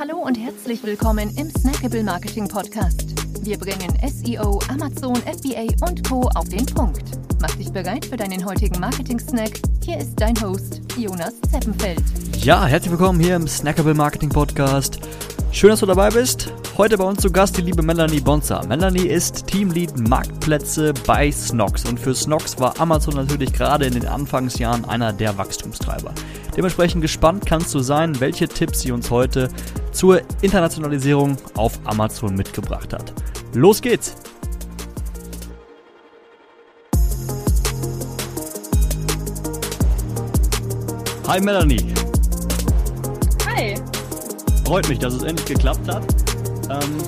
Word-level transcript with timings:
Hallo 0.00 0.16
und 0.16 0.34
herzlich 0.38 0.82
willkommen 0.82 1.28
im 1.36 1.50
Snackable 1.50 2.02
Marketing 2.02 2.48
Podcast. 2.48 3.04
Wir 3.44 3.58
bringen 3.58 3.92
SEO, 4.08 4.58
Amazon, 4.70 5.14
FBA 5.16 5.66
und 5.86 6.08
Co. 6.08 6.22
auf 6.36 6.48
den 6.48 6.64
Punkt. 6.64 7.02
Mach 7.38 7.54
dich 7.56 7.70
bereit 7.70 8.06
für 8.06 8.16
deinen 8.16 8.42
heutigen 8.46 8.80
Marketing-Snack. 8.80 9.60
Hier 9.84 9.98
ist 9.98 10.18
dein 10.18 10.40
Host, 10.40 10.80
Jonas 10.96 11.34
Zeppenfeld. 11.52 12.02
Ja, 12.38 12.64
herzlich 12.64 12.92
willkommen 12.92 13.20
hier 13.20 13.36
im 13.36 13.46
Snackable 13.46 13.92
Marketing 13.92 14.30
Podcast. 14.30 15.00
Schön, 15.52 15.68
dass 15.68 15.80
du 15.80 15.86
dabei 15.86 16.08
bist. 16.08 16.50
Heute 16.78 16.96
bei 16.96 17.04
uns 17.04 17.20
zu 17.20 17.30
Gast 17.30 17.58
die 17.58 17.62
liebe 17.62 17.82
Melanie 17.82 18.20
Bonza. 18.20 18.64
Melanie 18.64 19.06
ist 19.06 19.48
Teamlead 19.48 19.98
Marktplätze 20.08 20.94
bei 21.06 21.30
Snox 21.30 21.84
und 21.84 22.00
für 22.00 22.14
Snox 22.14 22.58
war 22.58 22.80
Amazon 22.80 23.16
natürlich 23.16 23.52
gerade 23.52 23.84
in 23.84 23.92
den 23.92 24.06
Anfangsjahren 24.06 24.86
einer 24.86 25.12
der 25.12 25.36
Wachstumstreiber. 25.36 26.14
Dementsprechend 26.56 27.02
gespannt 27.02 27.44
kannst 27.44 27.74
du 27.74 27.80
sein, 27.80 28.18
welche 28.20 28.48
Tipps 28.48 28.80
sie 28.80 28.92
uns 28.92 29.10
heute 29.10 29.50
zur 29.92 30.22
Internationalisierung 30.42 31.36
auf 31.56 31.78
Amazon 31.84 32.34
mitgebracht 32.34 32.92
hat. 32.92 33.12
Los 33.54 33.80
geht's! 33.80 34.14
Hi 41.26 41.40
Melanie. 41.40 41.94
Hi. 43.46 43.76
Freut 44.64 44.88
mich, 44.88 44.98
dass 44.98 45.14
es 45.14 45.22
endlich 45.22 45.46
geklappt 45.46 45.86
hat. 45.86 46.02
Ähm, 46.68 46.98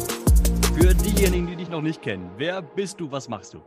für 0.77 0.95
diejenigen, 0.95 1.48
die 1.48 1.56
dich 1.56 1.69
noch 1.69 1.83
nicht 1.83 2.03
kennen, 2.03 2.30
wer 2.37 2.62
bist 2.62 3.01
du, 3.01 3.11
was 3.11 3.28
machst 3.28 3.55
du? 3.55 3.61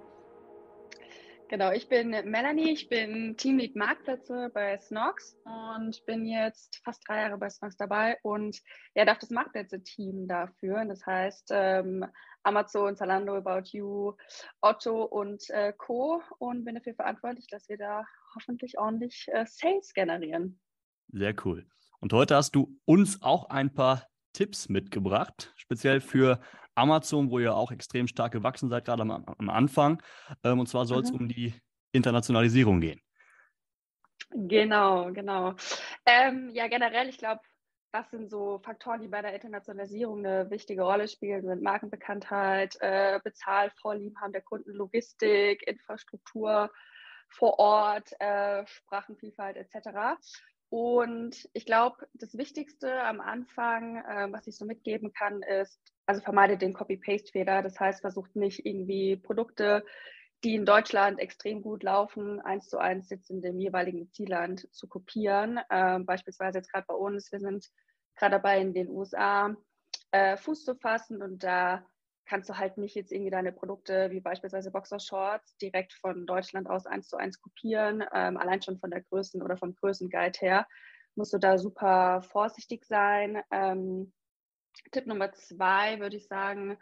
Genau, 1.47 1.71
ich 1.71 1.87
bin 1.87 2.09
Melanie, 2.09 2.71
ich 2.71 2.89
bin 2.89 3.37
Teamlead 3.37 3.75
Marktplätze 3.75 4.49
bei 4.51 4.79
Snox 4.79 5.37
und 5.43 6.03
bin 6.07 6.25
jetzt 6.25 6.81
fast 6.83 7.07
drei 7.07 7.21
Jahre 7.21 7.37
bei 7.37 7.51
Snox 7.51 7.77
dabei 7.77 8.17
und 8.23 8.59
ja, 8.95 9.05
darf 9.05 9.19
das 9.19 9.29
Marktplätze-Team 9.29 10.27
da 10.27 10.47
führen. 10.59 10.89
Das 10.89 11.05
heißt 11.05 11.49
ähm, 11.51 12.03
Amazon, 12.41 12.95
Zalando, 12.95 13.35
About 13.35 13.69
You, 13.73 14.13
Otto 14.61 15.03
und 15.03 15.47
äh, 15.51 15.71
Co. 15.77 16.23
und 16.39 16.65
bin 16.65 16.75
dafür 16.75 16.95
verantwortlich, 16.95 17.45
dass 17.47 17.69
wir 17.69 17.77
da 17.77 18.05
hoffentlich 18.33 18.79
ordentlich 18.79 19.27
äh, 19.31 19.45
Sales 19.47 19.93
generieren. 19.93 20.59
Sehr 21.09 21.35
cool. 21.45 21.67
Und 21.99 22.11
heute 22.11 22.35
hast 22.35 22.55
du 22.55 22.75
uns 22.85 23.21
auch 23.21 23.49
ein 23.49 23.71
paar 23.71 24.07
Tipps 24.33 24.67
mitgebracht, 24.67 25.53
speziell 25.55 26.01
für 26.01 26.41
Amazon, 26.75 27.31
wo 27.31 27.39
ihr 27.39 27.55
auch 27.55 27.71
extrem 27.71 28.07
stark 28.07 28.33
gewachsen 28.33 28.69
seid, 28.69 28.85
gerade 28.85 29.01
am, 29.01 29.11
am 29.11 29.49
Anfang. 29.49 30.01
Ähm, 30.43 30.59
und 30.59 30.67
zwar 30.67 30.85
soll 30.85 31.01
es 31.01 31.11
mhm. 31.11 31.19
um 31.19 31.27
die 31.29 31.53
Internationalisierung 31.91 32.81
gehen. 32.81 33.01
Genau, 34.31 35.11
genau. 35.11 35.55
Ähm, 36.05 36.49
ja, 36.53 36.67
generell, 36.67 37.09
ich 37.09 37.17
glaube, 37.17 37.41
was 37.91 38.09
sind 38.11 38.29
so 38.29 38.59
Faktoren, 38.59 39.01
die 39.01 39.07
bei 39.07 39.21
der 39.21 39.33
Internationalisierung 39.33 40.19
eine 40.19 40.49
wichtige 40.49 40.81
Rolle 40.81 41.07
spielen, 41.07 41.45
sind 41.45 41.61
Markenbekanntheit, 41.63 42.75
äh, 42.81 43.19
Bezahlvorlieben 43.23 44.19
haben 44.19 44.33
der 44.33 44.41
Kunden, 44.41 44.71
Logistik, 44.71 45.65
Infrastruktur 45.65 46.69
vor 47.29 47.57
Ort, 47.59 48.11
äh, 48.19 48.65
Sprachenvielfalt 48.67 49.55
etc. 49.55 50.19
Und 50.75 51.47
ich 51.53 51.65
glaube, 51.65 52.05
das 52.15 52.37
Wichtigste 52.37 53.01
am 53.01 53.21
Anfang, 53.21 53.95
äh, 53.95 54.27
was 54.33 54.45
ich 54.45 54.57
so 54.57 54.65
mitgeben 54.65 55.13
kann, 55.13 55.41
ist, 55.41 55.79
also 56.05 56.19
vermeidet 56.19 56.61
den 56.61 56.73
Copy-Paste-Fehler. 56.73 57.63
Das 57.63 57.79
heißt, 57.79 58.01
versucht 58.01 58.35
nicht 58.35 58.65
irgendwie 58.65 59.15
Produkte, 59.15 59.85
die 60.43 60.53
in 60.55 60.65
Deutschland 60.65 61.21
extrem 61.21 61.61
gut 61.61 61.83
laufen, 61.83 62.41
eins 62.41 62.67
zu 62.67 62.77
eins 62.77 63.09
jetzt 63.09 63.29
in 63.29 63.41
dem 63.41 63.57
jeweiligen 63.57 64.11
Zielland 64.11 64.67
zu 64.73 64.89
kopieren. 64.89 65.61
Äh, 65.69 65.99
beispielsweise 65.99 66.57
jetzt 66.57 66.69
gerade 66.69 66.87
bei 66.89 66.95
uns, 66.95 67.31
wir 67.31 67.39
sind 67.39 67.71
gerade 68.17 68.33
dabei, 68.33 68.59
in 68.59 68.73
den 68.73 68.89
USA 68.89 69.55
äh, 70.11 70.35
Fuß 70.35 70.65
zu 70.65 70.75
fassen 70.75 71.21
und 71.21 71.41
da 71.41 71.85
kannst 72.25 72.49
du 72.49 72.57
halt 72.57 72.77
nicht 72.77 72.95
jetzt 72.95 73.11
irgendwie 73.11 73.31
deine 73.31 73.51
Produkte 73.51 74.09
wie 74.11 74.19
beispielsweise 74.19 74.71
Boxer 74.71 74.99
Shorts 74.99 75.57
direkt 75.57 75.93
von 75.93 76.25
Deutschland 76.25 76.69
aus 76.69 76.85
eins 76.85 77.07
zu 77.07 77.17
eins 77.17 77.39
kopieren. 77.39 78.03
Ähm, 78.13 78.37
allein 78.37 78.61
schon 78.61 78.79
von 78.79 78.91
der 78.91 79.03
Größen- 79.03 79.43
oder 79.43 79.57
vom 79.57 79.75
Größenguide 79.75 80.39
her 80.39 80.67
musst 81.15 81.33
du 81.33 81.37
da 81.37 81.57
super 81.57 82.21
vorsichtig 82.21 82.85
sein. 82.85 83.41
Ähm, 83.51 84.13
Tipp 84.91 85.07
Nummer 85.07 85.31
zwei 85.33 85.99
würde 85.99 86.17
ich 86.17 86.27
sagen, 86.27 86.77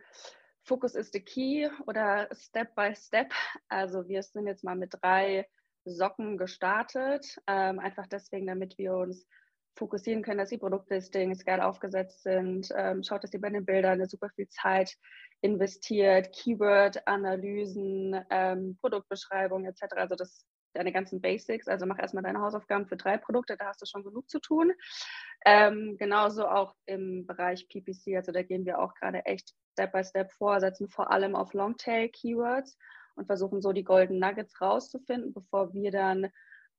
Focus 0.63 0.95
is 0.95 1.11
the 1.11 1.19
key 1.19 1.69
oder 1.87 2.29
Step 2.33 2.73
by 2.75 2.95
Step. 2.95 3.33
Also 3.67 4.07
wir 4.07 4.23
sind 4.23 4.47
jetzt 4.47 4.63
mal 4.63 4.75
mit 4.75 4.93
drei 5.01 5.47
Socken 5.85 6.37
gestartet, 6.37 7.37
ähm, 7.47 7.79
einfach 7.79 8.07
deswegen, 8.07 8.47
damit 8.47 8.77
wir 8.77 8.95
uns 8.95 9.27
fokussieren 9.75 10.21
können, 10.23 10.37
dass 10.37 10.49
die 10.49 10.57
Produktlistings 10.57 11.45
geil 11.45 11.61
aufgesetzt 11.61 12.23
sind. 12.23 12.69
Ähm, 12.75 13.03
schaut, 13.03 13.23
dass 13.23 13.33
ihr 13.33 13.41
bei 13.41 13.49
den 13.49 13.65
Bildern 13.65 14.05
super 14.07 14.29
viel 14.35 14.47
Zeit 14.49 14.95
investiert, 15.41 16.31
Keyword-Analysen, 16.33 18.23
ähm, 18.29 18.77
Produktbeschreibung 18.79 19.65
etc. 19.65 19.95
Also 19.95 20.15
das 20.15 20.45
deine 20.73 20.91
ganzen 20.91 21.21
Basics. 21.21 21.67
Also 21.67 21.85
mach 21.85 21.99
erstmal 21.99 22.23
deine 22.23 22.41
Hausaufgaben 22.41 22.87
für 22.87 22.97
drei 22.97 23.17
Produkte, 23.17 23.55
da 23.57 23.67
hast 23.67 23.81
du 23.81 23.85
schon 23.85 24.03
genug 24.03 24.29
zu 24.29 24.39
tun. 24.39 24.73
Ähm, 25.45 25.97
genauso 25.97 26.47
auch 26.47 26.75
im 26.85 27.25
Bereich 27.25 27.67
PPC, 27.67 28.15
also 28.15 28.31
da 28.31 28.43
gehen 28.43 28.65
wir 28.65 28.79
auch 28.79 28.93
gerade 28.95 29.25
echt 29.25 29.53
Step 29.73 29.91
by 29.91 30.03
Step 30.03 30.31
vor, 30.31 30.59
setzen 30.59 30.89
vor 30.89 31.11
allem 31.11 31.35
auf 31.35 31.53
Longtail-Keywords 31.53 32.77
und 33.15 33.25
versuchen 33.25 33.61
so 33.61 33.73
die 33.73 33.83
Golden 33.83 34.19
Nuggets 34.19 34.59
rauszufinden, 34.61 35.33
bevor 35.33 35.73
wir 35.73 35.91
dann 35.91 36.29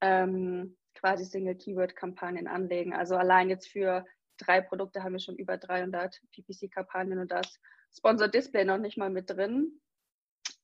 ähm, 0.04 0.76
quasi 0.94 1.24
Single-Keyword-Kampagnen 1.24 2.46
anlegen. 2.46 2.92
Also 2.92 3.16
allein 3.16 3.48
jetzt 3.48 3.68
für 3.68 4.04
drei 4.36 4.60
Produkte 4.60 5.02
haben 5.02 5.14
wir 5.14 5.20
schon 5.20 5.36
über 5.36 5.56
300 5.56 6.20
PPC-Kampagnen 6.30 7.18
und 7.18 7.30
das 7.30 7.58
Sponsor 7.96 8.28
Display 8.28 8.64
noch 8.64 8.78
nicht 8.78 8.98
mal 8.98 9.08
mit 9.08 9.30
drin. 9.30 9.80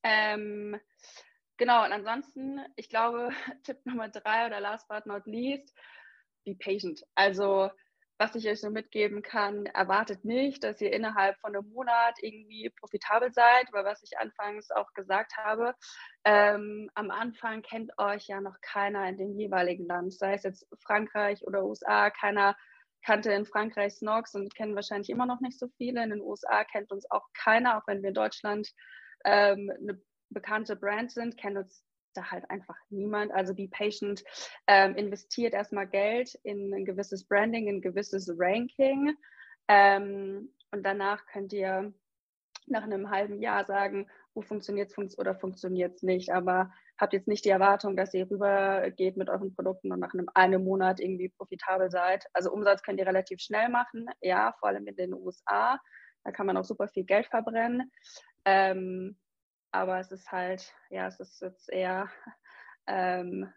Ähm, 0.03 0.79
genau, 1.57 1.83
und 1.85 1.91
ansonsten, 1.91 2.59
ich 2.75 2.87
glaube, 2.89 3.29
Tipp 3.63 3.83
Nummer 3.85 4.09
drei 4.09 4.45
oder 4.45 4.59
last 4.59 4.87
but 4.87 5.07
not 5.07 5.25
least, 5.25 5.75
be 6.45 6.55
patient. 6.55 7.03
Also 7.15 7.71
was 8.21 8.35
ich 8.35 8.47
euch 8.47 8.61
so 8.61 8.69
mitgeben 8.69 9.23
kann, 9.23 9.65
erwartet 9.65 10.23
nicht, 10.23 10.63
dass 10.63 10.79
ihr 10.79 10.93
innerhalb 10.93 11.39
von 11.39 11.55
einem 11.55 11.67
Monat 11.71 12.13
irgendwie 12.21 12.69
profitabel 12.69 13.33
seid, 13.33 13.65
weil 13.71 13.83
was 13.83 14.03
ich 14.03 14.19
anfangs 14.19 14.69
auch 14.69 14.93
gesagt 14.93 15.37
habe, 15.37 15.73
ähm, 16.23 16.87
am 16.93 17.09
Anfang 17.09 17.63
kennt 17.63 17.97
euch 17.97 18.27
ja 18.27 18.39
noch 18.39 18.61
keiner 18.61 19.09
in 19.09 19.17
dem 19.17 19.33
jeweiligen 19.39 19.87
Land, 19.87 20.13
sei 20.13 20.35
es 20.35 20.43
jetzt 20.43 20.67
Frankreich 20.85 21.41
oder 21.47 21.65
USA, 21.65 22.11
keiner 22.11 22.55
kannte 23.03 23.31
in 23.33 23.47
Frankreich 23.47 23.95
Snox 23.95 24.35
und 24.35 24.53
kennen 24.53 24.75
wahrscheinlich 24.75 25.09
immer 25.09 25.25
noch 25.25 25.39
nicht 25.39 25.57
so 25.57 25.67
viele. 25.77 26.03
In 26.03 26.11
den 26.11 26.21
USA 26.21 26.63
kennt 26.63 26.91
uns 26.91 27.09
auch 27.09 27.25
keiner, 27.33 27.79
auch 27.79 27.87
wenn 27.87 28.03
wir 28.03 28.09
in 28.09 28.13
Deutschland 28.13 28.69
ähm, 29.25 29.71
eine 29.81 29.99
bekannte 30.29 30.75
Brand 30.75 31.11
sind, 31.11 31.37
kennt 31.37 31.57
uns 31.57 31.83
da 32.13 32.31
halt 32.31 32.49
einfach 32.49 32.77
niemand. 32.89 33.31
Also 33.31 33.53
be 33.53 33.67
patient, 33.67 34.23
ähm, 34.67 34.95
investiert 34.95 35.53
erstmal 35.53 35.87
Geld 35.87 36.35
in 36.43 36.73
ein 36.73 36.85
gewisses 36.85 37.27
Branding, 37.27 37.67
in 37.67 37.77
ein 37.77 37.81
gewisses 37.81 38.31
Ranking. 38.37 39.15
Ähm, 39.67 40.53
und 40.71 40.83
danach 40.83 41.25
könnt 41.27 41.53
ihr 41.53 41.93
nach 42.67 42.83
einem 42.83 43.09
halben 43.09 43.41
Jahr 43.41 43.65
sagen, 43.65 44.07
wo 44.33 44.41
funktioniert 44.41 44.93
es 44.95 45.17
oder 45.17 45.35
funktioniert 45.35 45.95
es 45.95 46.03
nicht. 46.03 46.31
Aber 46.31 46.71
habt 46.97 47.13
jetzt 47.13 47.27
nicht 47.27 47.45
die 47.45 47.49
Erwartung, 47.49 47.95
dass 47.95 48.13
ihr 48.13 48.29
rübergeht 48.29 49.17
mit 49.17 49.29
euren 49.29 49.53
Produkten 49.53 49.91
und 49.91 49.99
nach 49.99 50.13
einem, 50.13 50.27
einem 50.33 50.63
Monat 50.63 50.99
irgendwie 50.99 51.29
profitabel 51.29 51.89
seid. 51.89 52.25
Also 52.33 52.51
Umsatz 52.51 52.83
könnt 52.83 52.99
ihr 52.99 53.07
relativ 53.07 53.41
schnell 53.41 53.69
machen, 53.69 54.07
ja, 54.21 54.53
vor 54.59 54.69
allem 54.69 54.87
in 54.87 54.95
den 54.95 55.13
USA. 55.13 55.79
Da 56.23 56.31
kann 56.31 56.45
man 56.45 56.57
auch 56.57 56.63
super 56.63 56.87
viel 56.87 57.03
Geld 57.03 57.27
verbrennen. 57.27 57.91
Ähm, 58.45 59.17
aber 59.71 59.99
es 59.99 60.11
ist 60.11 60.31
halt, 60.31 60.73
ja, 60.89 61.07
es 61.07 61.19
ist 61.19 61.41
jetzt 61.41 61.69
eher 61.69 62.09
ähm, 62.87 63.51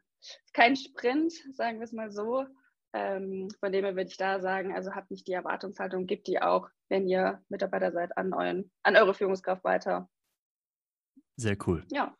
kein 0.52 0.76
Sprint, 0.76 1.32
sagen 1.54 1.78
wir 1.78 1.84
es 1.84 1.92
mal 1.92 2.10
so. 2.10 2.46
Ähm, 2.92 3.48
von 3.58 3.72
dem 3.72 3.84
her 3.84 3.96
würde 3.96 4.08
ich 4.08 4.16
da 4.16 4.40
sagen, 4.40 4.72
also 4.72 4.94
habt 4.94 5.10
nicht 5.10 5.26
die 5.26 5.32
Erwartungshaltung, 5.32 6.06
gibt 6.06 6.28
die 6.28 6.40
auch, 6.40 6.68
wenn 6.88 7.08
ihr 7.08 7.42
Mitarbeiter 7.48 7.90
seid, 7.90 8.16
an, 8.16 8.32
euren, 8.32 8.70
an 8.84 8.96
eure 8.96 9.14
Führungskraft 9.14 9.64
weiter. 9.64 10.08
Sehr 11.36 11.56
cool. 11.66 11.84
Ja. 11.90 12.14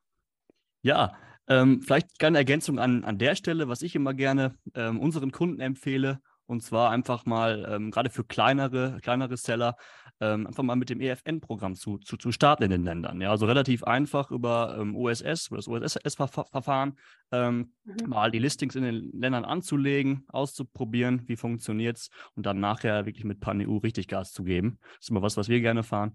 Ja, 0.82 1.16
ähm, 1.46 1.80
vielleicht 1.80 2.18
keine 2.18 2.38
Ergänzung 2.38 2.78
an, 2.78 3.04
an 3.04 3.18
der 3.18 3.36
Stelle, 3.36 3.68
was 3.68 3.82
ich 3.82 3.94
immer 3.94 4.14
gerne 4.14 4.58
ähm, 4.74 4.98
unseren 4.98 5.30
Kunden 5.30 5.60
empfehle, 5.60 6.20
und 6.46 6.62
zwar 6.62 6.90
einfach 6.90 7.24
mal, 7.24 7.66
ähm, 7.70 7.90
gerade 7.90 8.10
für 8.10 8.24
kleinere, 8.24 8.98
kleinere 9.02 9.36
Seller, 9.36 9.76
ähm, 10.20 10.46
einfach 10.46 10.62
mal 10.62 10.76
mit 10.76 10.90
dem 10.90 11.00
EFN-Programm 11.00 11.74
zu, 11.74 11.98
zu, 11.98 12.16
zu 12.16 12.30
starten 12.32 12.62
in 12.62 12.70
den 12.70 12.84
Ländern. 12.84 13.20
Ja, 13.20 13.30
also 13.30 13.46
relativ 13.46 13.84
einfach 13.84 14.30
über 14.30 14.76
ähm, 14.78 14.96
OSS, 14.96 15.50
das 15.50 15.68
OSS-Verfahren, 15.68 16.98
ähm, 17.32 17.72
mhm. 17.84 18.08
mal 18.08 18.30
die 18.30 18.38
Listings 18.38 18.76
in 18.76 18.84
den 18.84 19.10
Ländern 19.12 19.44
anzulegen, 19.44 20.24
auszuprobieren, 20.28 21.22
wie 21.26 21.36
funktioniert 21.36 21.98
es 21.98 22.10
und 22.34 22.46
dann 22.46 22.60
nachher 22.60 23.06
wirklich 23.06 23.24
mit 23.24 23.40
Pan-EU 23.40 23.78
richtig 23.78 24.08
Gas 24.08 24.32
zu 24.32 24.44
geben. 24.44 24.78
Das 24.80 25.00
ist 25.00 25.10
immer 25.10 25.22
was, 25.22 25.36
was 25.36 25.48
wir 25.48 25.60
gerne 25.60 25.82
fahren. 25.82 26.14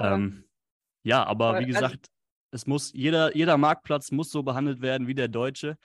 Ähm, 0.00 0.44
ja, 1.02 1.24
aber 1.24 1.52
Voll. 1.52 1.60
wie 1.60 1.74
also 1.74 1.86
gesagt, 1.86 2.10
es 2.50 2.66
muss, 2.66 2.92
jeder, 2.92 3.36
jeder 3.36 3.56
Marktplatz 3.56 4.10
muss 4.10 4.30
so 4.30 4.42
behandelt 4.42 4.80
werden 4.80 5.06
wie 5.06 5.14
der 5.14 5.28
deutsche. 5.28 5.76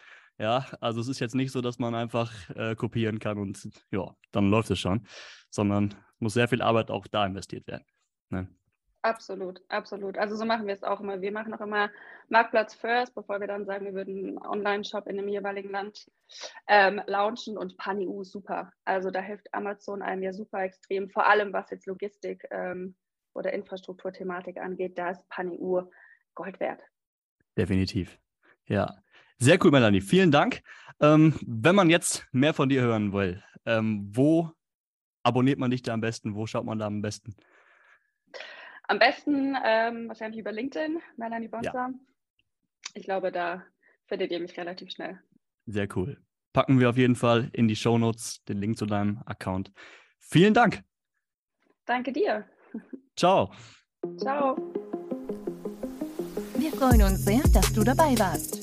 Ja, 0.43 0.65
also 0.81 0.99
es 0.99 1.07
ist 1.07 1.21
jetzt 1.21 1.35
nicht 1.35 1.53
so, 1.53 1.61
dass 1.61 1.79
man 1.79 1.95
einfach 1.95 2.29
äh, 2.57 2.75
kopieren 2.75 3.19
kann 3.19 3.37
und 3.37 3.69
ja, 3.91 4.13
dann 4.33 4.49
läuft 4.49 4.69
es 4.71 4.79
schon, 4.79 5.07
sondern 5.49 5.95
muss 6.19 6.33
sehr 6.33 6.49
viel 6.49 6.61
Arbeit 6.61 6.91
auch 6.91 7.07
da 7.07 7.25
investiert 7.25 7.65
werden. 7.65 7.85
Ne? 8.29 8.49
Absolut, 9.03 9.61
absolut. 9.69 10.17
Also 10.17 10.35
so 10.35 10.43
machen 10.43 10.67
wir 10.67 10.73
es 10.73 10.83
auch 10.83 10.99
immer. 10.99 11.21
Wir 11.21 11.31
machen 11.31 11.53
auch 11.53 11.61
immer 11.61 11.89
Marktplatz 12.27 12.75
first, 12.75 13.15
bevor 13.15 13.39
wir 13.39 13.47
dann 13.47 13.65
sagen, 13.65 13.85
wir 13.85 13.93
würden 13.93 14.37
einen 14.37 14.37
Online-Shop 14.45 15.07
in 15.07 15.15
dem 15.15 15.29
jeweiligen 15.29 15.69
Land 15.69 16.11
ähm, 16.67 17.01
launchen 17.07 17.57
und 17.57 17.77
PanEU 17.77 18.25
super. 18.25 18.69
Also 18.83 19.11
da 19.11 19.21
hilft 19.21 19.47
Amazon 19.53 20.01
einem 20.01 20.23
ja 20.23 20.33
super 20.33 20.61
extrem, 20.63 21.09
vor 21.09 21.25
allem 21.25 21.53
was 21.53 21.69
jetzt 21.69 21.87
Logistik 21.87 22.43
ähm, 22.51 22.97
oder 23.33 23.53
Infrastrukturthematik 23.53 24.57
angeht, 24.57 24.97
da 24.97 25.11
ist 25.11 25.25
PanEU 25.29 25.83
Gold 26.35 26.59
wert. 26.59 26.81
Definitiv. 27.55 28.19
Ja. 28.65 29.02
Sehr 29.39 29.57
cool, 29.63 29.71
Melanie. 29.71 30.01
Vielen 30.01 30.31
Dank. 30.31 30.61
Ähm, 30.99 31.33
wenn 31.45 31.75
man 31.75 31.89
jetzt 31.89 32.25
mehr 32.31 32.53
von 32.53 32.69
dir 32.69 32.81
hören 32.81 33.13
will, 33.13 33.43
ähm, 33.65 34.09
wo 34.13 34.51
abonniert 35.23 35.59
man 35.59 35.71
dich 35.71 35.81
da 35.81 35.93
am 35.93 36.01
besten? 36.01 36.35
Wo 36.35 36.45
schaut 36.45 36.65
man 36.65 36.79
da 36.79 36.87
am 36.87 37.01
besten? 37.01 37.35
Am 38.83 38.99
besten 38.99 39.55
ähm, 39.63 40.07
wahrscheinlich 40.07 40.39
über 40.39 40.51
LinkedIn, 40.51 40.99
Melanie 41.17 41.47
Bonser. 41.47 41.73
Ja. 41.73 41.93
Ich 42.93 43.03
glaube, 43.03 43.31
da 43.31 43.63
findet 44.05 44.31
ihr 44.31 44.39
mich 44.39 44.57
relativ 44.57 44.91
schnell. 44.91 45.19
Sehr 45.65 45.87
cool. 45.95 46.21
Packen 46.51 46.79
wir 46.79 46.89
auf 46.89 46.97
jeden 46.97 47.15
Fall 47.15 47.49
in 47.53 47.67
die 47.67 47.75
Show 47.75 47.97
Notes 47.97 48.43
den 48.43 48.57
Link 48.57 48.77
zu 48.77 48.85
deinem 48.85 49.23
Account. 49.25 49.71
Vielen 50.19 50.53
Dank. 50.53 50.83
Danke 51.85 52.11
dir. 52.11 52.47
Ciao. 53.15 53.51
Ciao. 54.17 54.55
Wir 56.57 56.71
freuen 56.71 57.01
uns 57.03 57.25
sehr, 57.25 57.41
dass 57.53 57.73
du 57.73 57.83
dabei 57.83 58.17
warst. 58.19 58.62